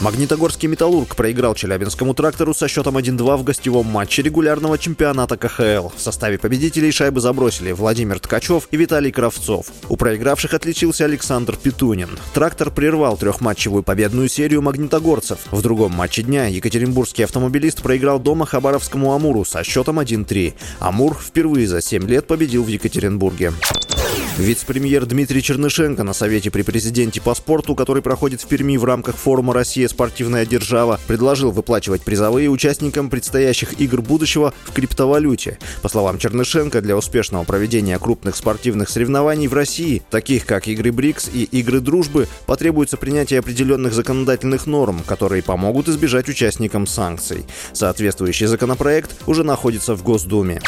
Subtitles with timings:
[0.00, 5.90] Магнитогорский «Металлург» проиграл Челябинскому трактору со счетом 1-2 в гостевом матче регулярного чемпионата КХЛ.
[5.96, 9.66] В составе победителей шайбы забросили Владимир Ткачев и Виталий Кравцов.
[9.88, 12.10] У проигравших отличился Александр Петунин.
[12.34, 15.38] Трактор прервал трехматчевую победную серию магнитогорцев.
[15.52, 20.54] В другом матче дня екатеринбургский автомобилист проиграл дома Хабаровскому «Амуру» со счетом 1-3.
[20.80, 23.52] «Амур» впервые за 7 лет победил в Екатеринбурге.
[24.36, 29.16] Вице-премьер Дмитрий Чернышенко на Совете при президенте по спорту, который проходит в Перми в рамках
[29.16, 29.86] форума «Россия.
[29.86, 35.58] Спортивная держава», предложил выплачивать призовые участникам предстоящих игр будущего в криптовалюте.
[35.82, 41.30] По словам Чернышенко, для успешного проведения крупных спортивных соревнований в России, таких как игры БРИКС
[41.32, 47.44] и игры дружбы, потребуется принятие определенных законодательных норм, которые помогут избежать участникам санкций.
[47.72, 50.60] Соответствующий законопроект уже находится в Госдуме.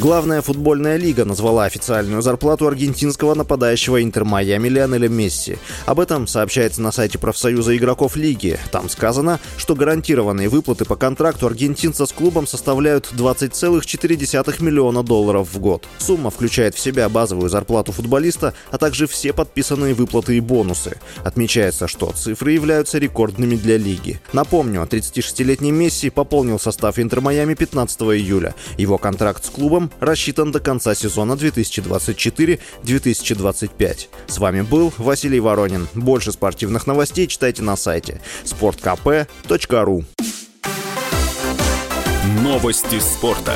[0.00, 5.56] Главная футбольная лига назвала официальную зарплату аргентинского нападающего Интер Майами Лионеля Месси.
[5.86, 8.58] Об этом сообщается на сайте профсоюза игроков лиги.
[8.70, 15.58] Там сказано, что гарантированные выплаты по контракту аргентинца с клубом составляют 20,4 миллиона долларов в
[15.60, 15.88] год.
[15.96, 20.98] Сумма включает в себя базовую зарплату футболиста, а также все подписанные выплаты и бонусы.
[21.24, 24.20] Отмечается, что цифры являются рекордными для лиги.
[24.34, 28.54] Напомню, 36-летний Месси пополнил состав Интер Майами 15 июля.
[28.76, 34.08] Его контракт с клубом рассчитан до конца сезона 2024-2025.
[34.26, 35.88] С вами был Василий Воронин.
[35.94, 40.04] Больше спортивных новостей читайте на сайте sportkp.ru
[42.42, 43.54] Новости спорта.